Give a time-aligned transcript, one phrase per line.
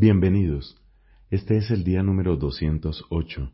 [0.00, 0.82] Bienvenidos.
[1.28, 3.52] Este es el día número 208.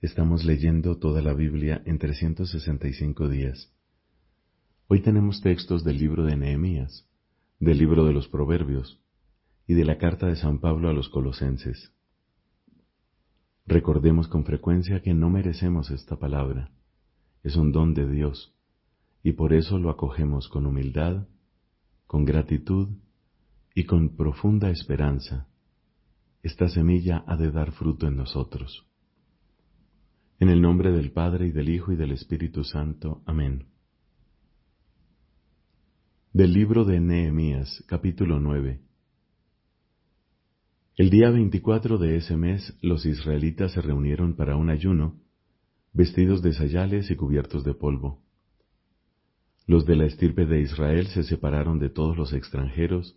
[0.00, 3.70] Estamos leyendo toda la Biblia en 365 días.
[4.86, 7.06] Hoy tenemos textos del libro de Nehemías,
[7.60, 8.98] del libro de los Proverbios
[9.66, 11.92] y de la carta de San Pablo a los Colosenses.
[13.66, 16.70] Recordemos con frecuencia que no merecemos esta palabra.
[17.42, 18.54] Es un don de Dios
[19.22, 21.26] y por eso lo acogemos con humildad,
[22.06, 22.88] con gratitud
[23.74, 25.46] y con profunda esperanza,
[26.42, 28.86] esta semilla ha de dar fruto en nosotros.
[30.40, 33.22] En el nombre del Padre y del Hijo y del Espíritu Santo.
[33.26, 33.66] Amén.
[36.32, 38.80] Del libro de Nehemías, capítulo 9.
[40.96, 45.16] El día 24 de ese mes los israelitas se reunieron para un ayuno,
[45.92, 48.22] vestidos de sayales y cubiertos de polvo.
[49.66, 53.16] Los de la estirpe de Israel se separaron de todos los extranjeros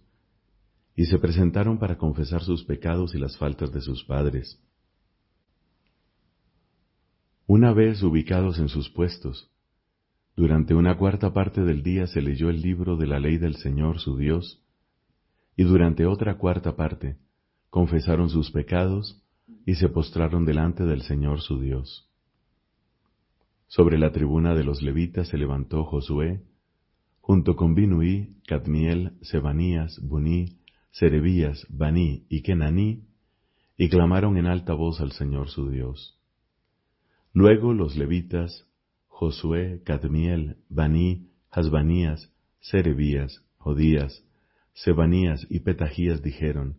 [0.96, 4.62] y se presentaron para confesar sus pecados y las faltas de sus padres.
[7.48, 9.50] Una vez ubicados en sus puestos,
[10.36, 14.00] durante una cuarta parte del día se leyó el libro de la ley del Señor
[14.00, 14.64] su Dios,
[15.58, 17.18] y durante otra cuarta parte
[17.70, 19.22] confesaron sus pecados
[19.66, 22.10] y se postraron delante del Señor su Dios.
[23.68, 26.42] Sobre la tribuna de los levitas se levantó Josué,
[27.20, 30.58] junto con Binuí, Cadmiel, Sebanías, Buní,
[30.92, 33.08] Serebías, Baní y Kenaní,
[33.78, 36.20] y clamaron en alta voz al Señor su Dios.
[37.34, 38.68] Luego los levitas,
[39.08, 44.24] Josué, Cadmiel, Baní, Hasbanías, Serebías, Jodías,
[44.74, 46.78] Sebanías y Petajías dijeron,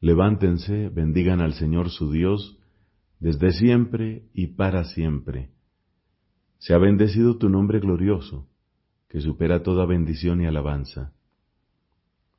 [0.00, 2.58] Levántense, bendigan al Señor su Dios,
[3.18, 5.50] desde siempre y para siempre.
[6.58, 8.48] Se ha bendecido tu nombre glorioso,
[9.08, 11.15] que supera toda bendición y alabanza.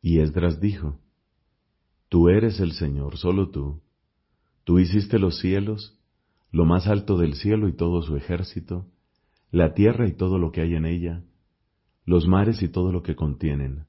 [0.02, 1.00] Y Esdras dijo,
[2.10, 3.82] Tú eres el Señor, solo tú.
[4.64, 6.00] Tú hiciste los cielos,
[6.52, 8.88] lo más alto del cielo y todo su ejército,
[9.52, 11.24] la tierra y todo lo que hay en ella,
[12.06, 13.86] los mares y todo lo que contienen.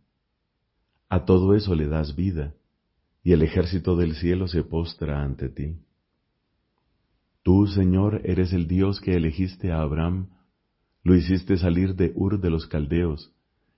[1.08, 2.54] A todo eso le das vida,
[3.22, 5.78] y el ejército del cielo se postra ante ti.
[7.42, 10.30] Tú, Señor, eres el Dios que elegiste a Abraham,
[11.04, 13.32] lo hiciste salir de Ur de los Caldeos,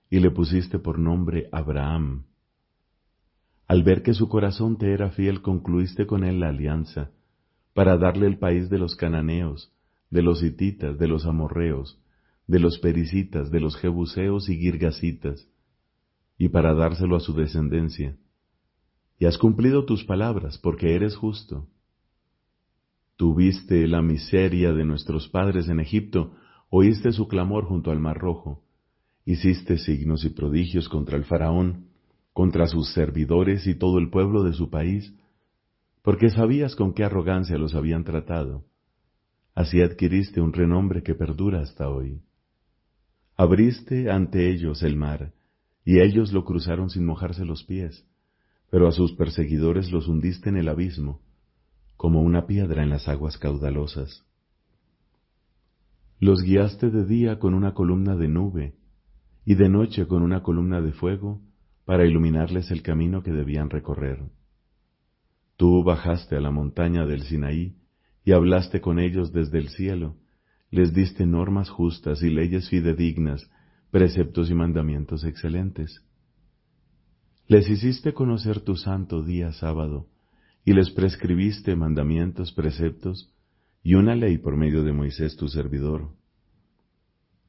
[0.09, 2.25] y le pusiste por nombre Abraham
[3.71, 7.11] al ver que su corazón te era fiel, concluiste con él la alianza,
[7.73, 9.71] para darle el país de los cananeos,
[10.09, 11.97] de los hititas, de los amorreos,
[12.47, 15.47] de los pericitas, de los jebuseos y girgasitas,
[16.37, 18.17] y para dárselo a su descendencia.
[19.17, 21.65] Y has cumplido tus palabras, porque eres justo.
[23.15, 26.33] Tuviste la miseria de nuestros padres en Egipto,
[26.69, 28.65] oíste su clamor junto al mar rojo,
[29.23, 31.90] hiciste signos y prodigios contra el faraón,
[32.33, 35.13] contra sus servidores y todo el pueblo de su país,
[36.01, 38.65] porque sabías con qué arrogancia los habían tratado.
[39.53, 42.21] Así adquiriste un renombre que perdura hasta hoy.
[43.35, 45.33] Abriste ante ellos el mar,
[45.83, 48.07] y ellos lo cruzaron sin mojarse los pies,
[48.69, 51.21] pero a sus perseguidores los hundiste en el abismo,
[51.97, 54.25] como una piedra en las aguas caudalosas.
[56.19, 58.75] Los guiaste de día con una columna de nube,
[59.43, 61.41] y de noche con una columna de fuego,
[61.85, 64.19] para iluminarles el camino que debían recorrer.
[65.57, 67.75] Tú bajaste a la montaña del Sinaí
[68.23, 70.15] y hablaste con ellos desde el cielo,
[70.69, 73.49] les diste normas justas y leyes fidedignas,
[73.91, 76.01] preceptos y mandamientos excelentes.
[77.47, 80.07] Les hiciste conocer tu santo día sábado,
[80.63, 83.33] y les prescribiste mandamientos, preceptos,
[83.83, 86.09] y una ley por medio de Moisés tu servidor.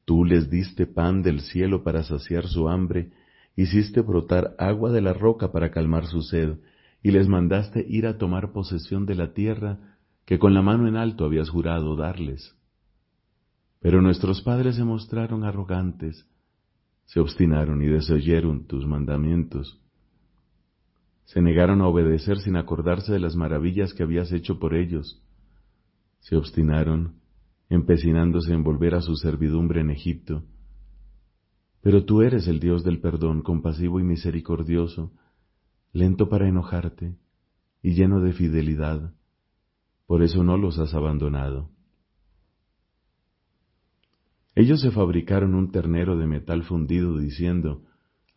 [0.03, 3.11] Tú les diste pan del cielo para saciar su hambre
[3.55, 6.57] hiciste brotar agua de la roca para calmar su sed,
[7.01, 10.95] y les mandaste ir a tomar posesión de la tierra que con la mano en
[10.95, 12.55] alto habías jurado darles.
[13.81, 16.25] Pero nuestros padres se mostraron arrogantes,
[17.05, 19.81] se obstinaron y desoyeron tus mandamientos.
[21.25, 25.21] Se negaron a obedecer sin acordarse de las maravillas que habías hecho por ellos.
[26.21, 27.15] Se obstinaron,
[27.69, 30.43] empecinándose en volver a su servidumbre en Egipto,
[31.83, 35.11] pero tú eres el Dios del perdón, compasivo y misericordioso,
[35.91, 37.17] lento para enojarte
[37.81, 39.13] y lleno de fidelidad.
[40.07, 41.69] Por eso no los has abandonado.
[44.55, 47.83] Ellos se fabricaron un ternero de metal fundido diciendo,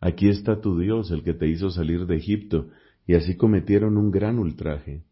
[0.01, 2.67] Aquí está tu Dios, el que te hizo salir de Egipto,
[3.05, 5.05] y así cometieron un gran ultraje.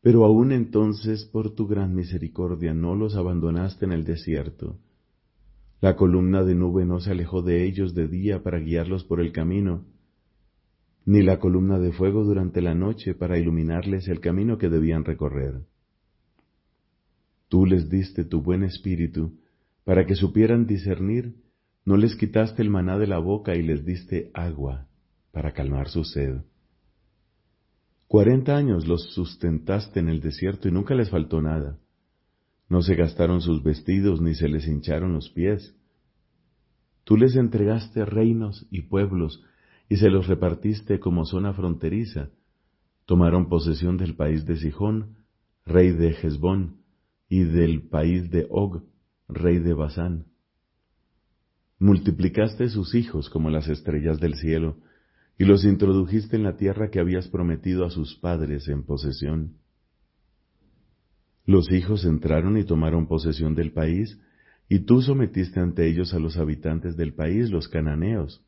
[0.00, 4.78] Pero aún entonces, por tu gran misericordia, no los abandonaste en el desierto
[5.82, 9.32] la columna de nube no se alejó de ellos de día para guiarlos por el
[9.32, 9.84] camino,
[11.04, 15.64] ni la columna de fuego durante la noche para iluminarles el camino que debían recorrer.
[17.48, 19.40] Tú les diste tu buen espíritu
[19.82, 21.34] para que supieran discernir,
[21.84, 24.86] no les quitaste el maná de la boca y les diste agua
[25.32, 26.42] para calmar su sed.
[28.06, 31.80] Cuarenta años los sustentaste en el desierto y nunca les faltó nada.
[32.72, 35.76] No se gastaron sus vestidos ni se les hincharon los pies.
[37.04, 39.44] Tú les entregaste reinos y pueblos
[39.90, 42.30] y se los repartiste como zona fronteriza.
[43.04, 45.18] Tomaron posesión del país de Sijón,
[45.66, 46.78] rey de Hezbón,
[47.28, 48.84] y del país de Og,
[49.28, 50.24] rey de Basán.
[51.78, 54.78] Multiplicaste sus hijos como las estrellas del cielo,
[55.36, 59.58] y los introdujiste en la tierra que habías prometido a sus padres en posesión.
[61.44, 64.18] Los hijos entraron y tomaron posesión del país,
[64.68, 68.44] y tú sometiste ante ellos a los habitantes del país, los cananeos.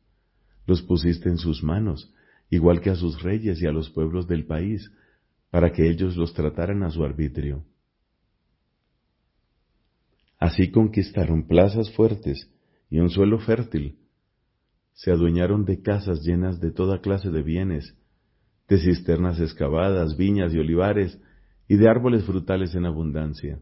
[0.65, 2.13] Los pusiste en sus manos,
[2.49, 4.91] igual que a sus reyes y a los pueblos del país,
[5.51, 7.65] para que ellos los trataran a su arbitrio.
[10.39, 12.49] Así conquistaron plazas fuertes
[12.89, 13.99] y un suelo fértil.
[14.93, 17.95] Se adueñaron de casas llenas de toda clase de bienes,
[18.67, 21.19] de cisternas excavadas, viñas y olivares,
[21.67, 23.59] y de árboles frutales en abundancia.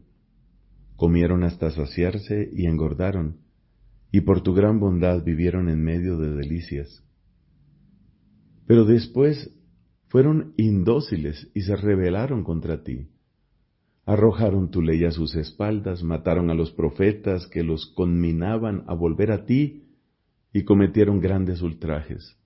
[0.96, 3.38] Comieron hasta saciarse y engordaron,
[4.12, 7.02] y por tu gran bondad vivieron en medio de delicias.
[8.66, 9.50] Pero después
[10.08, 13.08] fueron indóciles y se rebelaron contra ti.
[14.06, 19.32] Arrojaron tu ley a sus espaldas, mataron a los profetas que los conminaban a volver
[19.32, 19.84] a ti
[20.52, 22.38] y cometieron grandes ultrajes.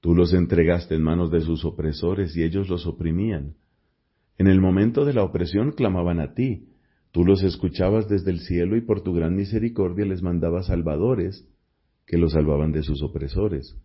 [0.00, 3.54] Tú los entregaste en manos de sus opresores y ellos los oprimían.
[4.38, 6.68] En el momento de la opresión clamaban a ti,
[7.10, 11.48] tú los escuchabas desde el cielo y por tu gran misericordia les mandabas salvadores
[12.06, 13.76] que los salvaban de sus opresores.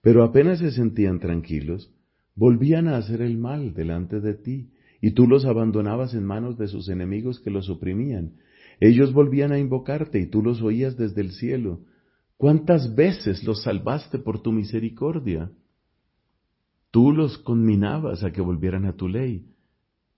[0.00, 1.94] Pero apenas se sentían tranquilos,
[2.34, 4.70] volvían a hacer el mal delante de ti
[5.02, 8.36] y tú los abandonabas en manos de sus enemigos que los oprimían.
[8.80, 11.80] Ellos volvían a invocarte y tú los oías desde el cielo.
[12.38, 15.50] ¿Cuántas veces los salvaste por tu misericordia?
[16.92, 19.46] Tú los conminabas a que volvieran a tu ley,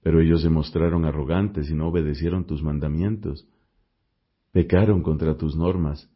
[0.02, 3.48] pero ellos se mostraron arrogantes y no obedecieron tus mandamientos.
[4.50, 6.10] Pecaron contra tus normas,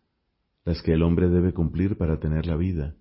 [0.64, 2.96] las que el hombre debe cumplir para tener la vida.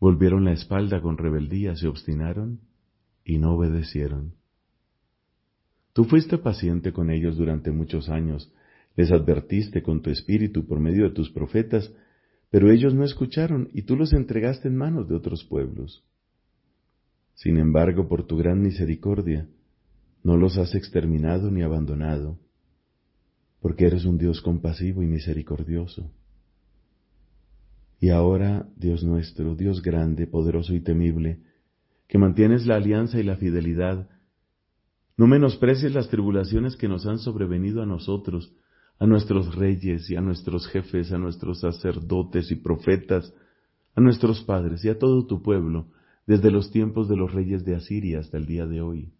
[0.00, 2.60] Volvieron la espalda con rebeldía, se obstinaron
[3.24, 4.34] y no obedecieron.
[5.92, 8.52] Tú fuiste paciente con ellos durante muchos años,
[8.96, 11.94] les advertiste con tu espíritu por medio de tus profetas,
[12.50, 16.04] pero ellos no escucharon y tú los entregaste en manos de otros pueblos.
[17.34, 19.48] Sin embargo, por tu gran misericordia,
[20.22, 22.38] no los has exterminado ni abandonado,
[23.60, 26.10] porque eres un Dios compasivo y misericordioso.
[28.00, 31.40] Y ahora, Dios nuestro, Dios grande, poderoso y temible,
[32.08, 34.08] que mantienes la alianza y la fidelidad.
[35.16, 38.54] No menosprecies las tribulaciones que nos han sobrevenido a nosotros,
[38.98, 43.32] a nuestros reyes y a nuestros jefes, a nuestros sacerdotes y profetas,
[43.94, 45.88] a nuestros padres y a todo tu pueblo,
[46.26, 49.12] desde los tiempos de los reyes de Asiria hasta el día de hoy.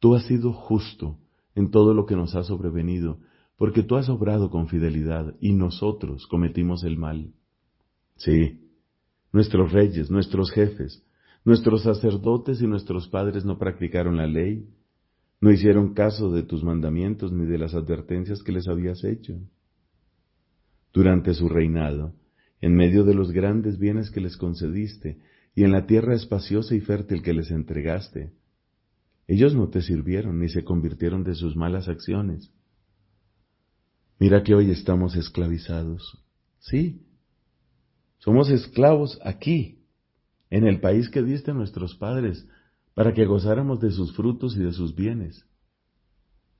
[0.00, 1.18] Tú has sido justo
[1.54, 3.18] en todo lo que nos ha sobrevenido,
[3.56, 7.32] porque tú has obrado con fidelidad y nosotros cometimos el mal.
[8.16, 8.60] Sí,
[9.32, 11.04] nuestros reyes, nuestros jefes,
[11.44, 14.66] Nuestros sacerdotes y nuestros padres no practicaron la ley,
[15.42, 19.34] no hicieron caso de tus mandamientos ni de las advertencias que les habías hecho.
[20.94, 22.14] Durante su reinado,
[22.62, 25.18] en medio de los grandes bienes que les concediste
[25.54, 28.32] y en la tierra espaciosa y fértil que les entregaste,
[29.26, 32.52] ellos no te sirvieron ni se convirtieron de sus malas acciones.
[34.18, 36.22] Mira que hoy estamos esclavizados.
[36.58, 37.02] Sí,
[38.18, 39.82] somos esclavos aquí,
[40.50, 42.46] en el país que diste a nuestros padres,
[42.94, 45.44] para que gozáramos de sus frutos y de sus bienes.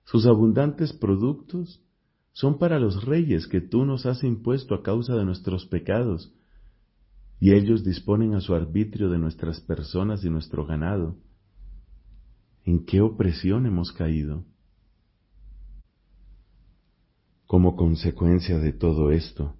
[0.05, 1.83] Sus abundantes productos
[2.33, 6.35] son para los reyes que tú nos has impuesto a causa de nuestros pecados,
[7.41, 11.17] y ellos disponen a su arbitrio de nuestras personas y nuestro ganado.
[12.64, 14.45] ¿En qué opresión hemos caído?
[17.47, 19.55] Como consecuencia de todo esto,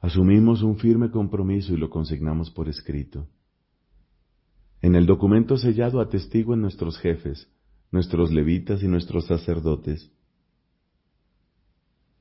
[0.00, 3.26] Asumimos un firme compromiso y lo consignamos por escrito.
[4.80, 7.50] En el documento sellado atestiguan nuestros jefes,
[7.90, 10.12] nuestros levitas y nuestros sacerdotes.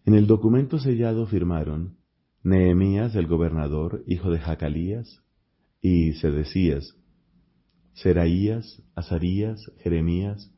[0.05, 1.97] En el documento sellado firmaron
[2.43, 5.21] Nehemías el gobernador, hijo de Jacalías,
[5.81, 6.95] y Sedecías,
[7.93, 10.51] Seraías, Azarías, Jeremías,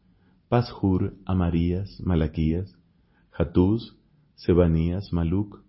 [0.49, 2.75] Pashur, Amarías, Malaquías,
[3.31, 3.97] Hatús,
[4.35, 5.63] Sebanías, Maluc,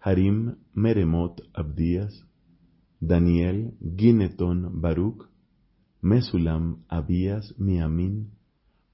[0.00, 2.24] Harim, Meremot, Abdías,
[3.00, 5.28] Daniel, Gineton, Baruch,
[6.00, 8.30] Mesulam, Abías, Miamín,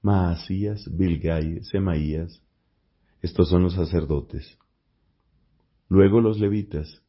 [0.01, 2.41] Maasías, Bilgai, Semaías.
[3.21, 4.57] Estos son los sacerdotes.
[5.89, 7.01] Luego los levitas,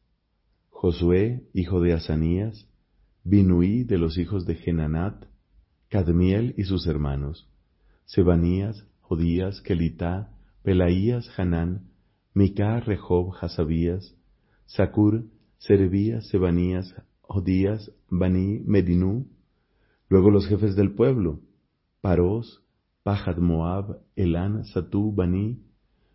[0.69, 2.65] Josué, hijo de Asanías,
[3.25, 5.25] Binuí de los hijos de Genanat,
[5.89, 7.49] Cadmiel y sus hermanos,
[8.05, 10.31] Sebanías, Jodías, Kelitá,
[10.63, 11.89] Pelaías, Hanán,
[12.33, 14.15] Micá, Rehob, Hasabías,
[14.65, 15.25] Sakur,
[15.57, 19.27] Serebías, Sebanías, Jodías, Baní, Medinú,
[20.07, 21.41] luego los jefes del pueblo,
[21.99, 22.63] Paros,
[23.03, 25.61] Pajad Moab, Elán, Satú, Baní,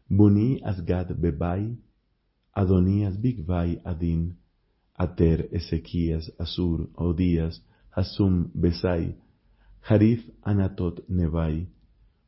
[0.09, 1.79] Buni, Asgad, Bebai,
[2.55, 4.37] Adonías, Bigvai, Adin,
[4.97, 9.17] Ater, Ezequías, Asur, Odías, Hasum, Besai,
[9.89, 11.67] Harif, Anatot, Nebai,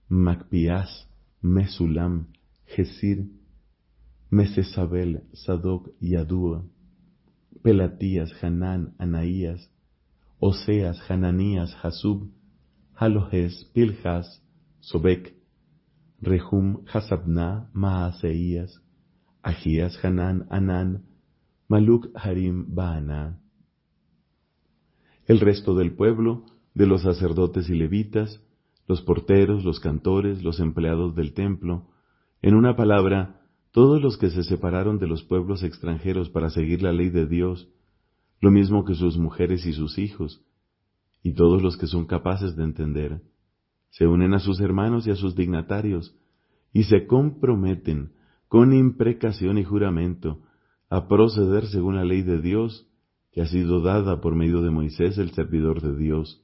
[0.08, 1.06] Macpias,
[1.42, 2.26] Mesulam,
[2.66, 3.28] Gesir,
[4.30, 6.16] Mesesabel, Sadoc y
[7.62, 9.70] Pelatías, Hanán, Anaías,
[10.40, 12.30] Oseas, Hananías, Hasub,
[12.94, 14.42] Halohes, Piljas,
[14.80, 15.34] Sobek,
[16.20, 18.80] Rehum, Hasabna, Maaseías,
[19.46, 21.04] Agías, Hanán, Anán,
[21.68, 23.38] Maluk, Harim, Baana.
[25.26, 28.42] El resto del pueblo, de los sacerdotes y levitas,
[28.88, 31.86] los porteros, los cantores, los empleados del templo,
[32.42, 36.92] en una palabra, todos los que se separaron de los pueblos extranjeros para seguir la
[36.92, 37.68] ley de Dios,
[38.40, 40.44] lo mismo que sus mujeres y sus hijos,
[41.22, 43.22] y todos los que son capaces de entender,
[43.90, 46.16] se unen a sus hermanos y a sus dignatarios,
[46.72, 48.15] y se comprometen
[48.56, 50.40] con imprecación y juramento
[50.88, 52.88] a proceder según la ley de Dios,
[53.30, 56.42] que ha sido dada por medio de Moisés el servidor de Dios,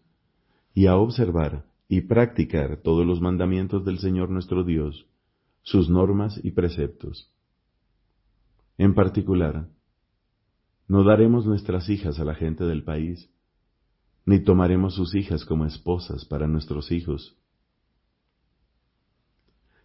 [0.75, 5.07] y a observar y practicar todos los mandamientos del Señor nuestro Dios,
[5.62, 7.33] sus normas y preceptos.
[8.76, 9.71] En particular,
[10.88, 13.31] no daremos nuestras hijas a la gente del país,
[14.26, 17.38] ni tomaremos sus hijas como esposas para nuestros hijos.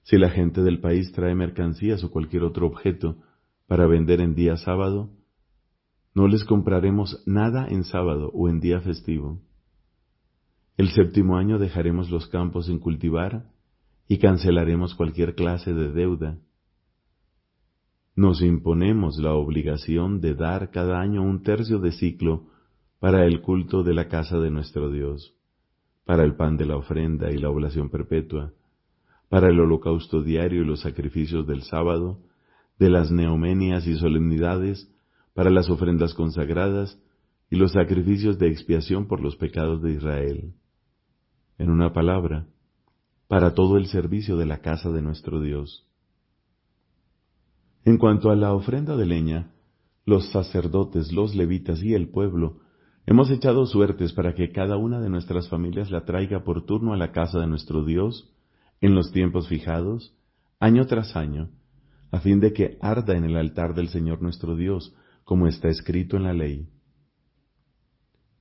[0.07, 3.17] Si la gente del país trae mercancías o cualquier otro objeto
[3.67, 5.09] para vender en día sábado,
[6.15, 9.41] no les compraremos nada en sábado o en día festivo.
[10.77, 13.51] El séptimo año dejaremos los campos sin cultivar
[14.07, 16.37] y cancelaremos cualquier clase de deuda.
[18.15, 22.45] Nos imponemos la obligación de dar cada año un tercio de ciclo
[22.99, 25.35] para el culto de la casa de nuestro Dios,
[26.05, 28.53] para el pan de la ofrenda y la oblación perpetua,
[29.29, 32.19] para el holocausto diario y los sacrificios del sábado,
[32.79, 34.89] de las neomenias y solemnidades,
[35.33, 36.99] para las ofrendas consagradas
[37.49, 40.53] y los sacrificios de expiación por los pecados de Israel
[41.57, 42.47] en una palabra,
[43.27, 45.87] para todo el servicio de la casa de nuestro Dios.
[47.83, 49.53] En cuanto a la ofrenda de leña,
[50.05, 52.59] los sacerdotes, los levitas y el pueblo
[53.05, 56.97] hemos echado suertes para que cada una de nuestras familias la traiga por turno a
[56.97, 58.33] la casa de nuestro Dios
[58.81, 60.15] en los tiempos fijados,
[60.59, 61.49] año tras año,
[62.11, 66.17] a fin de que arda en el altar del Señor nuestro Dios, como está escrito
[66.17, 66.69] en la ley.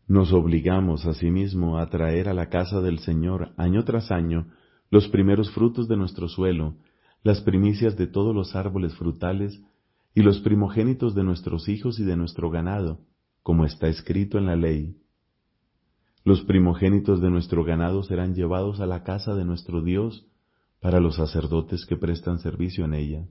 [0.09, 4.47] Nos obligamos asimismo a traer a la casa del Señor año tras año
[4.91, 6.77] los primeros frutos de nuestro suelo,
[7.25, 9.61] las primicias de todos los árboles frutales
[10.15, 13.01] y los primogénitos de nuestros hijos y de nuestro ganado,
[13.43, 14.97] como está escrito en la ley.
[16.27, 20.27] Los primogénitos de nuestro ganado serán llevados a la casa de nuestro Dios
[20.81, 23.29] para los sacerdotes que prestan servicio en ella.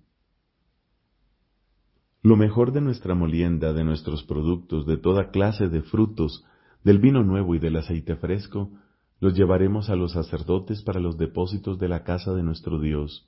[2.24, 6.46] Lo mejor de nuestra molienda, de nuestros productos, de toda clase de frutos,
[6.86, 8.72] del vino nuevo y del aceite fresco,
[9.20, 13.28] los llevaremos a los sacerdotes para los depósitos de la casa de nuestro Dios.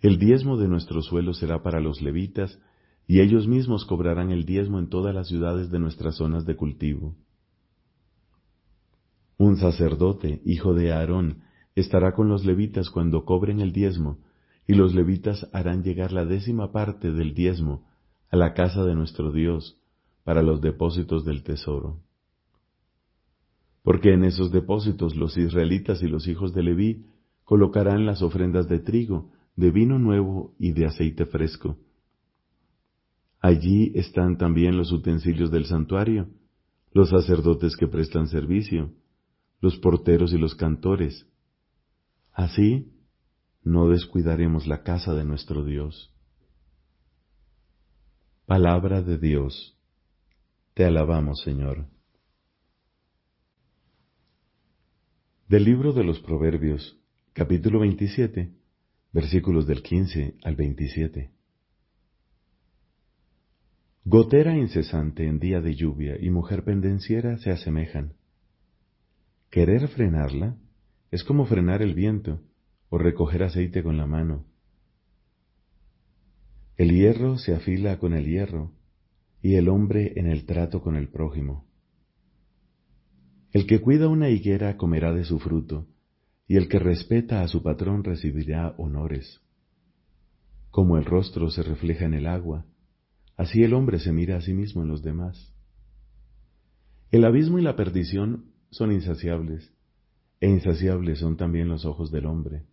[0.00, 2.58] El diezmo de nuestro suelo será para los levitas,
[3.06, 7.16] y ellos mismos cobrarán el diezmo en todas las ciudades de nuestras zonas de cultivo.
[9.38, 11.42] Un sacerdote, hijo de Aarón,
[11.74, 14.18] estará con los levitas cuando cobren el diezmo,
[14.66, 17.84] y los levitas harán llegar la décima parte del diezmo
[18.30, 19.80] a la casa de nuestro Dios,
[20.24, 22.00] para los depósitos del tesoro
[23.86, 27.06] porque en esos depósitos los israelitas y los hijos de Leví
[27.44, 31.76] colocarán las ofrendas de trigo, de vino nuevo y de aceite fresco.
[33.38, 36.26] Allí están también los utensilios del santuario,
[36.94, 38.90] los sacerdotes que prestan servicio,
[39.60, 41.26] los porteros y los cantores.
[42.32, 42.92] Así,
[43.62, 46.12] no descuidaremos la casa de nuestro Dios.
[48.46, 49.76] Palabra de Dios.
[50.74, 51.86] Te alabamos, Señor.
[55.48, 56.98] Del libro de los Proverbios,
[57.32, 58.52] capítulo 27,
[59.12, 61.30] versículos del 15 al 27.
[64.04, 68.14] Gotera incesante en día de lluvia y mujer pendenciera se asemejan.
[69.50, 70.56] Querer frenarla
[71.10, 72.40] es como frenar el viento
[72.88, 74.44] o recoger aceite con la mano.
[76.76, 78.72] El hierro se afila con el hierro
[79.40, 81.66] y el hombre en el trato con el prójimo.
[83.52, 85.86] El que cuida una higuera comerá de su fruto,
[86.46, 89.40] y el que respeta a su patrón recibirá honores.
[90.70, 92.66] Como el rostro se refleja en el agua,
[93.36, 95.54] así el hombre se mira a sí mismo en los demás.
[97.10, 99.72] El abismo y la perdición son insaciables,
[100.40, 102.66] e insaciables son también los ojos del hombre.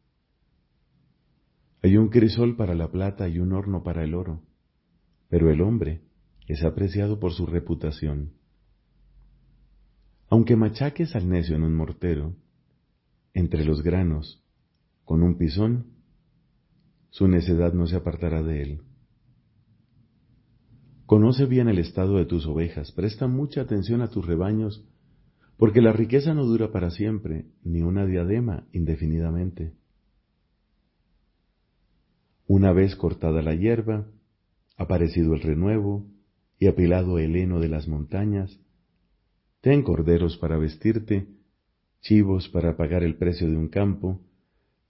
[1.82, 4.42] Hay un crisol para la plata y un horno para el oro,
[5.30, 6.02] pero el hombre
[6.48, 8.34] es apreciado por su reputación.
[10.30, 12.36] Aunque machaques al necio en un mortero,
[13.34, 14.44] entre los granos,
[15.06, 15.94] con un pisón,
[17.12, 18.82] su necedad no se apartará de él.
[21.06, 24.86] Conoce bien el estado de tus ovejas, presta mucha atención a tus rebaños,
[25.58, 29.74] porque la riqueza no dura para siempre, ni una diadema indefinidamente.
[32.48, 34.08] Una vez cortada la hierba,
[34.78, 36.06] aparecido el renuevo
[36.60, 38.60] y apilado el heno de las montañas,
[39.62, 41.28] ten corderos para vestirte,
[42.02, 44.22] chivos para pagar el precio de un campo,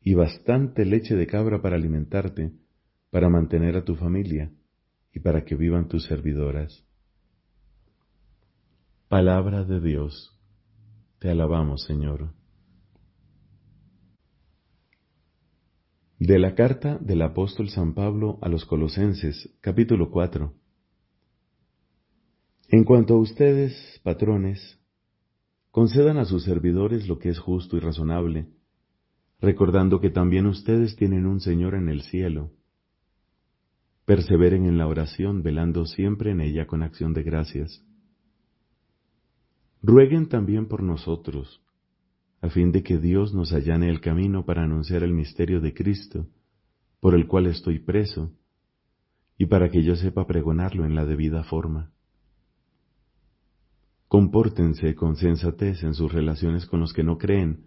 [0.02, 2.52] y bastante leche de cabra para alimentarte,
[3.10, 4.52] para mantener a tu familia
[5.14, 6.84] y para que vivan tus servidoras.
[9.08, 10.33] Palabra de Dios.
[11.24, 12.34] Te alabamos, Señor.
[16.20, 20.54] De la carta del apóstol San Pablo a los Colosenses, capítulo 4.
[22.68, 24.82] En cuanto a ustedes, patrones,
[25.72, 28.50] concedan a sus servidores lo que es justo y razonable,
[29.40, 32.52] recordando que también ustedes tienen un Señor en el cielo.
[34.04, 37.82] Perseveren en la oración, velando siempre en ella con acción de gracias.
[39.86, 41.62] Rueguen también por nosotros,
[42.42, 46.26] a fin de que Dios nos allane el camino para anunciar el misterio de Cristo,
[47.02, 48.32] por el cual estoy preso,
[49.38, 51.92] y para que yo sepa pregonarlo en la debida forma.
[54.08, 57.66] Compórtense con sensatez en sus relaciones con los que no creen,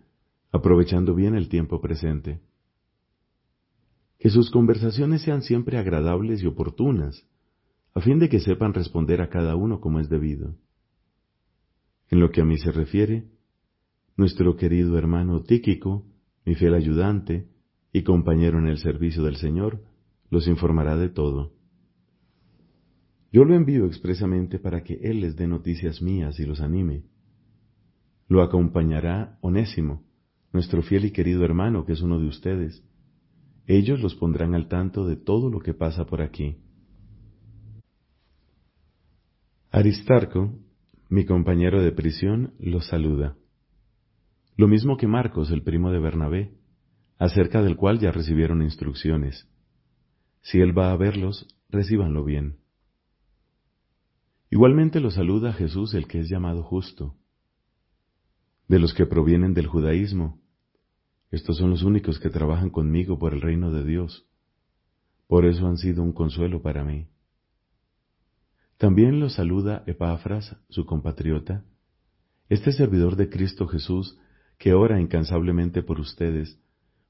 [0.52, 2.40] aprovechando bien el tiempo presente.
[4.18, 7.26] Que sus conversaciones sean siempre agradables y oportunas,
[7.92, 10.54] a fin de que sepan responder a cada uno como es debido.
[12.10, 13.24] En lo que a mí se refiere,
[14.16, 16.06] nuestro querido hermano Tíquico,
[16.44, 17.48] mi fiel ayudante
[17.92, 19.82] y compañero en el servicio del Señor,
[20.30, 21.52] los informará de todo.
[23.32, 27.04] Yo lo envío expresamente para que Él les dé noticias mías y los anime.
[28.28, 30.04] Lo acompañará Onésimo,
[30.52, 32.82] nuestro fiel y querido hermano, que es uno de ustedes.
[33.66, 36.56] Ellos los pondrán al tanto de todo lo que pasa por aquí.
[39.70, 40.54] Aristarco,
[41.08, 43.36] mi compañero de prisión, los saluda.
[44.56, 46.54] Lo mismo que Marcos, el primo de Bernabé,
[47.18, 49.48] acerca del cual ya recibieron instrucciones.
[50.42, 52.58] Si él va a verlos, recíbanlo bien.
[54.50, 57.14] Igualmente lo saluda Jesús el que es llamado justo.
[58.68, 60.40] De los que provienen del judaísmo,
[61.30, 64.26] estos son los únicos que trabajan conmigo por el reino de Dios.
[65.26, 67.08] Por eso han sido un consuelo para mí.
[68.86, 71.64] También los saluda Epafras, su compatriota,
[72.48, 74.16] este servidor de Cristo Jesús
[74.58, 76.60] que ora incansablemente por ustedes,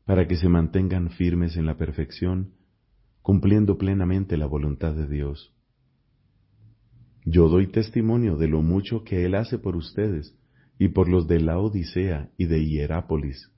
[0.07, 2.55] para que se mantengan firmes en la perfección,
[3.21, 5.53] cumpliendo plenamente la voluntad de Dios.
[7.27, 10.35] Yo doy testimonio de lo mucho que Él hace por ustedes
[10.79, 13.53] y por los de la Odisea y de Hierápolis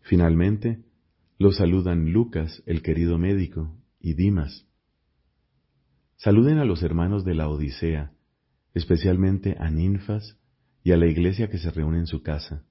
[0.00, 0.86] Finalmente,
[1.38, 4.69] lo saludan Lucas, el querido médico, y Dimas.
[6.22, 8.12] Saluden a los hermanos de la Odisea,
[8.74, 10.36] especialmente a Ninfas
[10.84, 12.66] y a la iglesia que se reúne en su casa.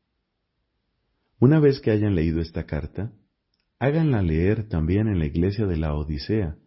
[1.40, 3.12] Una vez que hayan leído esta carta,
[3.80, 6.58] háganla leer también en la iglesia de la Odisea,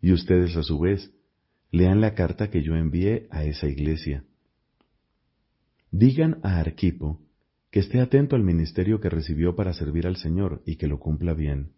[0.00, 1.12] y ustedes a su vez
[1.72, 4.22] lean la carta que yo envié a esa iglesia.
[5.90, 7.20] Digan a Arquipo
[7.72, 11.34] que esté atento al ministerio que recibió para servir al Señor y que lo cumpla
[11.34, 11.72] bien.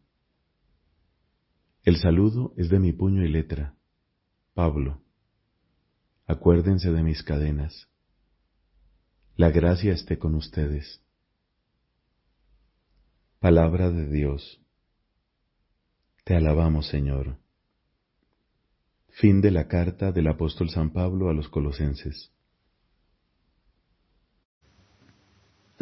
[1.85, 3.77] El saludo es de mi puño y letra.
[4.55, 5.01] Pablo.
[6.27, 7.89] Acuérdense de mis cadenas.
[9.37, 11.01] La gracia esté con ustedes.
[13.41, 14.61] Palabra de Dios.
[16.25, 17.39] Te alabamos, Señor.
[19.09, 22.33] Fin de la carta del apóstol San Pablo a los colosenses.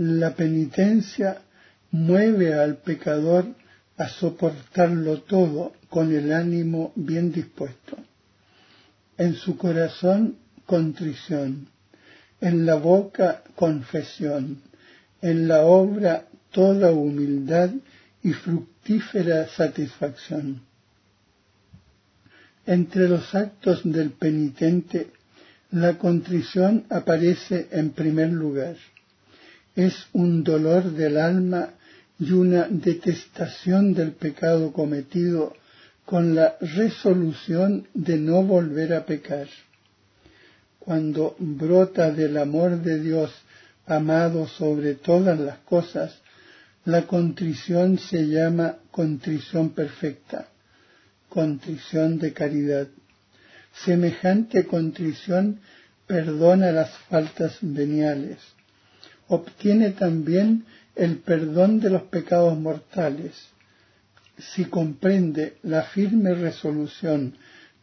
[0.01, 1.43] la penitencia
[1.91, 3.45] mueve al pecador
[3.99, 7.99] a soportarlo todo con el ánimo bien dispuesto.
[9.21, 11.69] En su corazón, contrición.
[12.41, 14.63] En la boca, confesión.
[15.21, 17.69] En la obra, toda humildad
[18.23, 20.63] y fructífera satisfacción.
[22.65, 25.09] Entre los actos del penitente,
[25.71, 28.77] la contrición aparece en primer lugar.
[29.77, 31.75] Es un dolor del alma
[32.19, 35.53] y una detestación del pecado cometido
[36.11, 39.47] con la resolución de no volver a pecar.
[40.81, 43.31] Cuando brota del amor de Dios
[43.87, 46.21] amado sobre todas las cosas,
[46.85, 50.49] la contrición se llama contrición perfecta,
[51.29, 52.89] contrición de caridad.
[53.73, 55.61] Semejante contrición
[56.09, 58.39] perdona las faltas veniales.
[59.29, 60.65] Obtiene también
[60.97, 63.51] el perdón de los pecados mortales.
[64.41, 67.35] Si comprende la firme resolución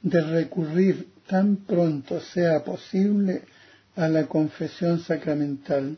[0.02, 3.44] de recurrir tan pronto sea posible
[3.96, 5.98] a la confesión sacramental,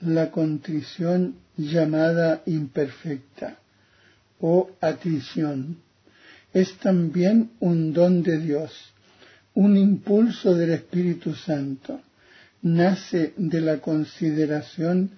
[0.00, 3.58] la contrición llamada imperfecta
[4.40, 5.78] o atrición
[6.52, 8.92] es también un don de Dios,
[9.54, 12.00] un impulso del Espíritu Santo.
[12.62, 15.10] Nace de la consideración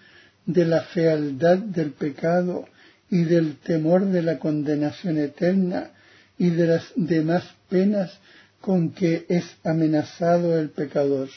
[0.46, 2.66] de la fealdad del pecado
[3.10, 5.90] y del temor de la condenación eterna
[6.38, 8.18] y de las demás penas
[8.60, 11.28] con que es amenazado el pecador.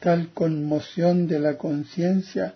[0.00, 2.54] Tal conmoción de la conciencia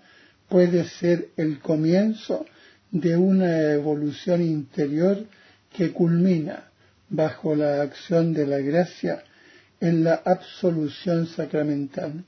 [0.48, 2.44] puede ser el comienzo
[2.90, 5.24] de una evolución interior
[5.74, 6.64] que culmina
[7.09, 9.22] bajo la acción de la gracia
[9.81, 12.24] en la absolución sacramental.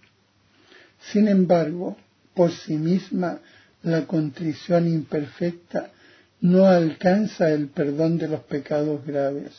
[1.12, 1.96] Sin embargo,
[2.34, 3.40] por sí misma,
[3.82, 5.90] la contrición imperfecta
[6.42, 9.52] no alcanza el perdón de los pecados graves,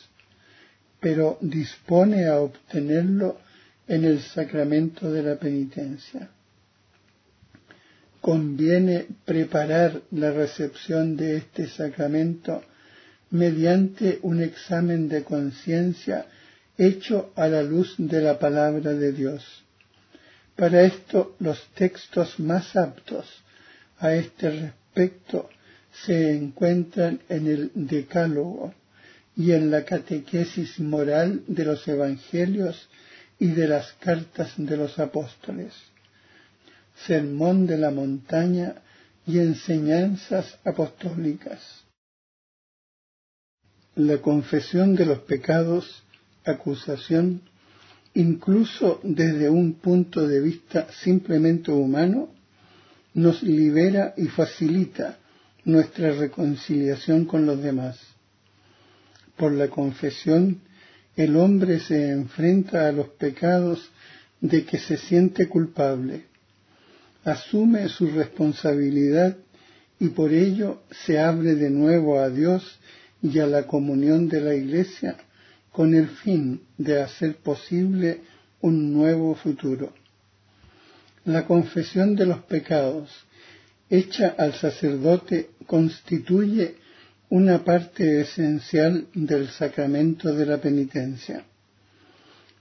[1.00, 3.38] pero dispone a obtenerlo
[3.86, 6.28] en el sacramento de la penitencia.
[8.20, 12.62] Conviene preparar la recepción de este sacramento
[13.30, 16.26] mediante un examen de conciencia
[16.78, 19.64] hecho a la luz de la palabra de Dios.
[20.54, 23.26] Para esto los textos más aptos
[24.02, 25.48] a este respecto
[26.04, 28.74] se encuentran en el Decálogo
[29.36, 32.88] y en la catequesis moral de los Evangelios
[33.38, 35.72] y de las cartas de los apóstoles,
[37.06, 38.74] sermón de la montaña
[39.24, 41.60] y enseñanzas apostólicas.
[43.94, 46.02] La confesión de los pecados,
[46.44, 47.42] acusación,
[48.14, 52.30] incluso desde un punto de vista simplemente humano,
[53.14, 55.18] nos libera y facilita
[55.64, 57.98] nuestra reconciliación con los demás.
[59.36, 60.60] Por la confesión,
[61.16, 63.90] el hombre se enfrenta a los pecados
[64.40, 66.24] de que se siente culpable,
[67.24, 69.36] asume su responsabilidad
[70.00, 72.78] y por ello se abre de nuevo a Dios
[73.22, 75.16] y a la comunión de la Iglesia
[75.70, 78.20] con el fin de hacer posible
[78.60, 79.92] un nuevo futuro.
[81.24, 83.10] La confesión de los pecados
[83.88, 86.76] hecha al sacerdote constituye
[87.28, 91.44] una parte esencial del sacramento de la penitencia.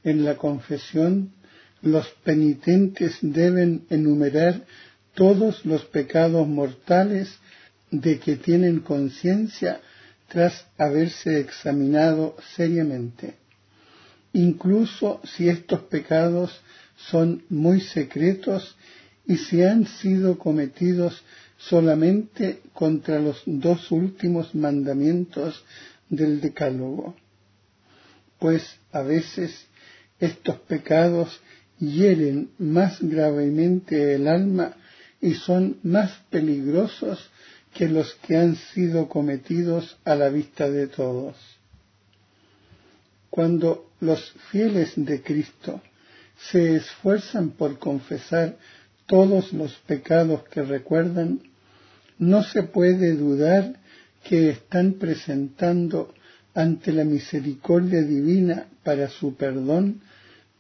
[0.04, 1.32] En la confesión,
[1.82, 4.64] los penitentes deben enumerar
[5.16, 7.40] todos los pecados mortales
[7.90, 9.82] de que tienen conciencia
[10.28, 13.34] tras haberse examinado seriamente,
[14.34, 16.62] incluso si estos pecados
[17.10, 18.76] son muy secretos
[19.26, 21.24] y si han sido cometidos
[21.58, 25.64] solamente contra los dos últimos mandamientos
[26.10, 27.16] del Decálogo,
[28.40, 29.68] pues a veces
[30.20, 31.40] estos pecados
[31.80, 34.76] hieren más gravemente el alma
[35.22, 37.30] y son más peligrosos
[37.74, 41.36] que los que han sido cometidos a la vista de todos.
[43.30, 45.82] Cuando los fieles de Cristo
[46.50, 48.58] se esfuerzan por confesar
[49.06, 51.42] todos los pecados que recuerdan,
[52.18, 53.80] no se puede dudar
[54.24, 56.14] que están presentando
[56.54, 60.02] ante la misericordia divina para su perdón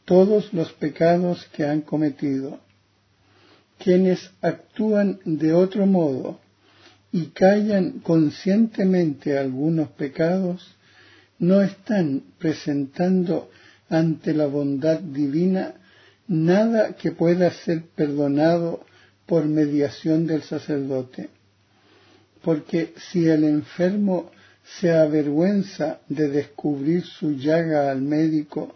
[0.05, 2.59] todos los pecados que han cometido.
[3.77, 6.39] Quienes actúan de otro modo
[7.11, 10.75] y callan conscientemente algunos pecados,
[11.39, 13.49] no están presentando
[13.91, 15.75] ante la bondad divina
[16.27, 18.83] nada que pueda ser perdonado
[19.27, 21.29] por mediación del sacerdote.
[22.43, 24.31] porque si el enfermo
[24.79, 28.73] se avergüenza de descubrir su llaga al médico,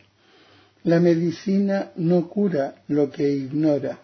[0.83, 3.99] la medicina no cura lo que ignora.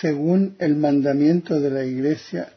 [0.00, 2.52] Según el mandamiento de la Iglesia,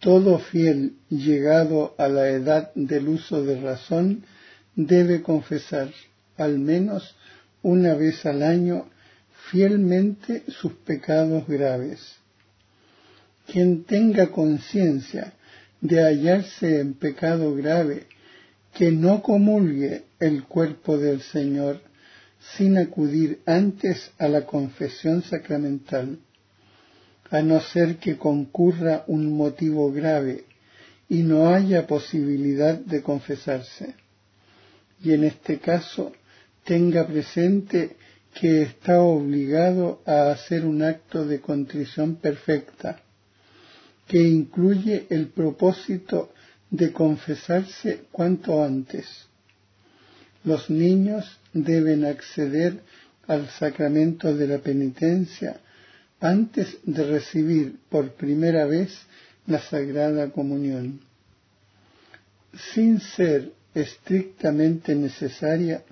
[0.00, 4.24] todo fiel llegado a la edad del uso de razón
[4.74, 5.92] debe confesar,
[6.44, 7.14] al menos
[7.62, 8.88] una vez al año,
[9.50, 12.16] fielmente sus pecados graves.
[13.46, 15.34] Quien tenga conciencia
[15.80, 18.06] de hallarse en pecado grave,
[18.74, 21.80] que no comulgue el cuerpo del Señor
[22.56, 26.18] sin acudir antes a la confesión sacramental,
[27.30, 30.44] a no ser que concurra un motivo grave
[31.08, 33.94] y no haya posibilidad de confesarse.
[35.02, 36.12] Y en este caso
[36.64, 37.96] tenga presente
[38.34, 43.00] que está obligado a hacer un acto de contrición perfecta,
[44.06, 46.32] que incluye el propósito
[46.70, 49.06] de confesarse cuanto antes.
[50.44, 52.80] Los niños deben acceder
[53.26, 55.60] al sacramento de la penitencia
[56.20, 59.06] antes de recibir por primera vez
[59.46, 61.00] la Sagrada Comunión.
[62.74, 65.82] Sin ser estrictamente necesaria,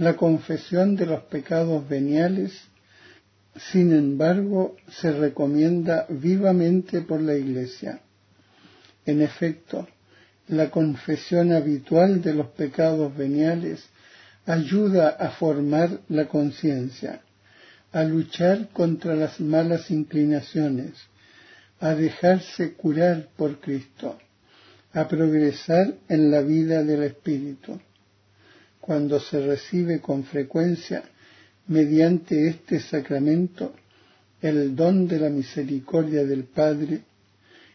[0.00, 2.58] la confesión de los pecados veniales,
[3.70, 8.00] sin embargo, se recomienda vivamente por la Iglesia.
[9.04, 9.86] En efecto,
[10.48, 13.84] la confesión habitual de los pecados veniales
[14.46, 17.20] ayuda a formar la conciencia,
[17.92, 20.94] a luchar contra las malas inclinaciones,
[21.78, 24.18] a dejarse curar por Cristo,
[24.94, 27.78] a progresar en la vida del Espíritu
[28.80, 31.02] cuando se recibe con frecuencia
[31.66, 33.74] mediante este sacramento
[34.40, 37.02] el don de la misericordia del Padre,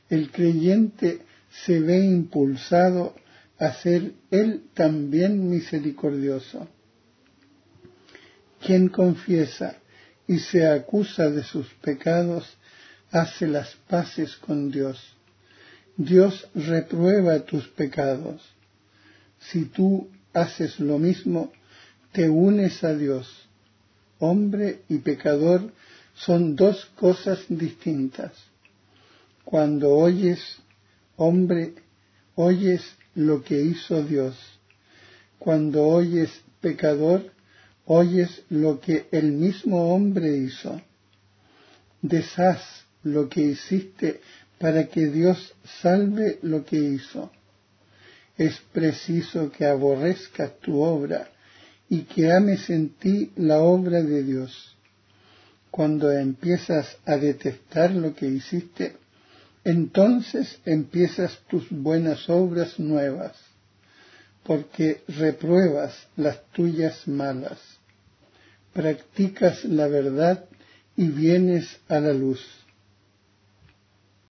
[0.10, 1.22] el creyente
[1.63, 3.15] se ve impulsado
[3.58, 6.68] a ser él también misericordioso.
[8.60, 9.78] Quien confiesa
[10.28, 12.58] y se acusa de sus pecados
[13.12, 15.15] hace las paces con Dios.
[15.96, 18.41] Dios reprueba tus pecados.
[19.39, 21.52] Si tú haces lo mismo,
[22.12, 23.48] te unes a Dios.
[24.19, 25.71] Hombre y pecador
[26.13, 28.32] son dos cosas distintas.
[29.43, 30.39] Cuando oyes,
[31.15, 31.74] hombre,
[32.36, 32.84] oyes
[33.15, 34.36] lo que hizo Dios.
[35.39, 36.30] Cuando oyes
[36.62, 37.32] pecador,
[37.86, 40.82] oyes lo que el mismo hombre hizo.
[42.02, 42.62] Deshaz
[43.04, 44.21] lo que hiciste
[44.60, 47.32] para que Dios salve lo que hizo
[48.38, 51.30] es preciso que aborrezcas tu obra
[51.89, 54.76] y que ames en ti la obra de Dios.
[55.71, 58.95] Cuando empiezas a detestar lo que hiciste,
[59.63, 63.36] entonces empiezas tus buenas obras nuevas,
[64.43, 67.60] porque repruebas las tuyas malas,
[68.74, 70.45] practicas la verdad
[70.95, 72.64] y vienes a la luz